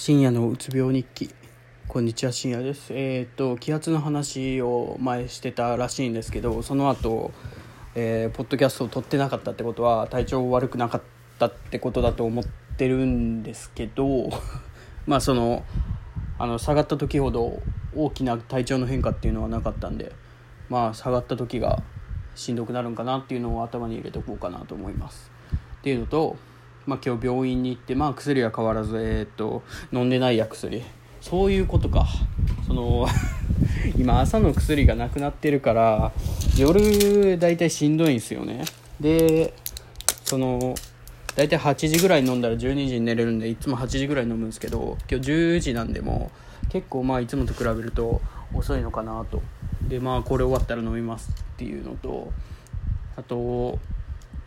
[0.00, 1.28] 深夜のうつ病日記。
[1.88, 2.92] こんにちは深夜です。
[2.92, 7.32] えっ、と気圧の話を前してたらしいんですけどその後、
[7.96, 11.02] えー、ポッドキャストを撮ってなかったってことは体調悪くなかっ
[11.40, 12.44] たってことだと思っ
[12.76, 14.30] てるんですけど
[15.08, 15.64] まあその
[16.38, 17.60] あの下がった時ほど
[17.96, 20.12] 大きな体調の変化っていうのはなかったんで
[20.68, 21.82] まあ下がった時が
[22.36, 25.32] しんどくなるんかなっていうのを頭に入れておこうかなと思います。
[25.80, 26.36] っていうのと
[26.88, 29.62] まあ、今日病院に行って、まあ、薬は変わらず、えー、っと
[29.92, 30.82] 飲んでないや薬。
[31.20, 32.06] そういうことか。
[32.66, 33.06] その
[33.94, 36.12] 今朝の薬がなくなってるから
[36.56, 38.64] 夜大体しんどいんですよね。
[38.98, 39.52] で
[40.24, 40.74] その
[41.36, 46.30] 大体8時ぐらい飲んだら12時に寝れるんでいつも8時ぐらい飲むんですけど今日10時なんでも
[46.70, 48.22] 結構まあいつもと比べると
[48.54, 49.42] 遅いのかなと。
[49.86, 52.32] でまあこれ終わったら飲みますっていうのと
[53.16, 53.78] あと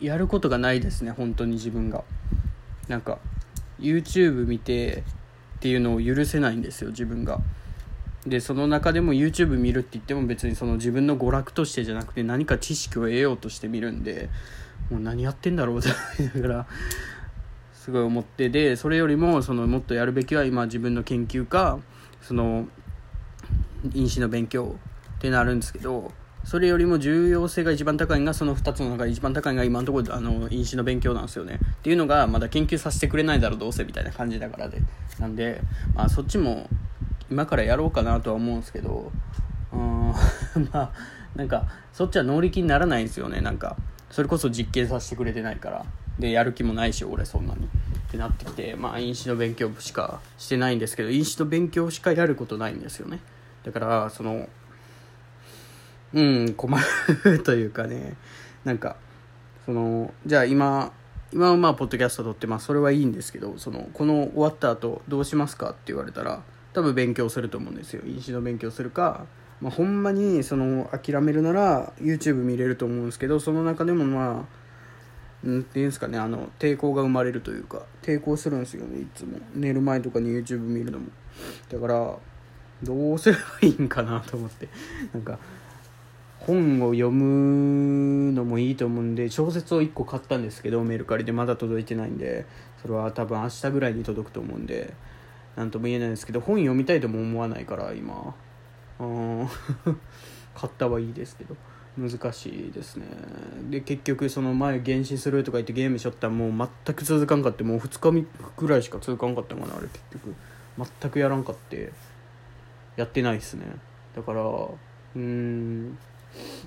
[0.00, 2.02] やることがないですね本当に自分が。
[2.92, 3.18] なんか
[3.80, 5.02] YouTube 見て
[5.56, 7.40] っていうのを許せないんですよ自分が。
[8.26, 14.28] でその中でも YouTube 見るって言っても別にその自分の娯楽としてじゃなくて何か知識を得ようとして見るんで
[14.90, 15.88] もう何やってんだろうって
[16.20, 16.66] 思いながら
[17.72, 21.80] すごい思ってでそれよりもそのもっとやるべきは今自分の研究か
[22.20, 22.68] その
[23.94, 24.76] 飲酒の勉強
[25.16, 26.12] ってなるんですけど
[26.44, 31.58] それよりも重要性が一番高いのがその2つの中で一番高いのが今のところあの飲酒の勉強なんですよね。
[31.62, 34.78] っていうのがまだ研究させてくれないだろうどうせみたいな感じだからで。
[35.18, 35.60] なんで、
[35.94, 36.68] まあ、そっちも
[37.30, 39.12] 今からやろうかなとは思うんですけど。
[39.72, 40.14] うん
[40.72, 40.92] まあ
[41.34, 43.40] なんかそっちは能力にならないんですよね。
[43.40, 43.76] なんか
[44.10, 45.84] それこそ実験させてくれてないから。
[46.18, 47.64] でやる気もないし俺そんなに。
[47.64, 47.68] っ
[48.10, 53.20] てなってきてまあ飲酒の勉強しかしてないんですけど飲酒の勉強しかやることないんですよね。
[53.64, 54.48] だからその
[56.14, 56.78] うん困
[57.24, 58.14] るというかね。
[58.64, 58.96] なんか
[59.64, 60.92] そのじゃあ今
[61.32, 62.66] 今はまあポッドキャスト撮ってます。
[62.66, 66.42] それはいいんですけどそのこの終わった後どうしますかって言われたら
[66.74, 68.02] 多分勉強すると思うんですよ。
[68.06, 69.24] 飲酒の勉強するか、
[69.60, 74.62] まあ、ほんまにその諦めるなら YouTube 見れると思うんですけどその中でもまあ
[75.44, 79.38] うんていうんですかねあの抵抗が生まれるというか抵抗するんですよねいつも。
[79.54, 81.06] 寝る前とかに YouTube 見るのも。
[81.70, 82.16] だから
[82.82, 84.68] どうすればいいんかなと思って。
[85.14, 85.38] なんか
[86.46, 92.46] 本を読むのもいいと思うんで小説を1個買ったんですけどメルカリでまだ届いてないんで
[92.80, 94.94] それは多分明日ぐらいに届くと思うんで
[95.56, 98.34] 何とも言えないですけど本読みたいとも思わないから今。
[98.98, 99.48] うん
[100.54, 101.56] 買ったはいいですけど
[101.96, 103.06] 難しいですね。
[103.70, 108.26] で結局その前原始するとか言ってゲームしょったらもう全く続かんかってもう2日
[108.56, 109.88] ぐらいしか続かんかったかなあれ。
[109.88, 110.34] 結局
[110.78, 111.92] 全くやらんかって
[112.96, 113.64] やってないっすね。
[114.14, 115.98] だからうーん。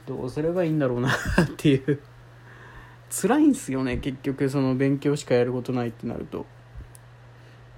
[0.06, 1.14] どうすればいいんだろうなっ
[1.58, 2.00] ていう。
[3.10, 6.46] 辛いんすよね結局その勉強しかやることないってなると。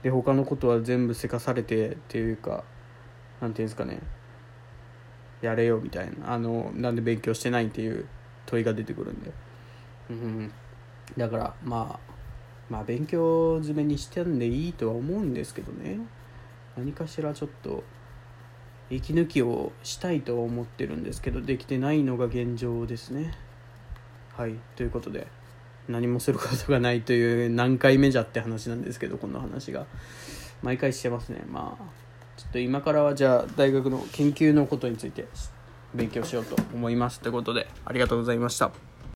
[0.04, 2.64] で他のことは全部せかされてっていうか
[3.42, 4.00] 何ていうんですかね。
[5.42, 6.34] やれよみたいな。
[6.34, 8.08] あのなんで勉強してないっていう
[8.46, 9.32] 問いが出てくるんで。
[10.10, 10.52] うん。
[11.18, 12.14] だからまあ
[12.70, 16.00] まあ勉強詰めにしてんでいいとは思うんですけどね。
[16.76, 17.84] 何かしらちょっと
[18.90, 23.34] 息抜きをしたいと思ってるんですけどできてないのが現状ですね。
[24.36, 24.56] はい。
[24.76, 25.28] ということで
[25.88, 29.86] 何もすることがないという何回目じゃって話なんですけどこの話が。
[30.64, 31.44] 毎回してますね。
[31.50, 31.84] まあ
[32.38, 35.26] ちょっと今からはじゃあ大学の研究のことについて
[35.94, 38.97] 勉強しようと思いますということでありがとうございました。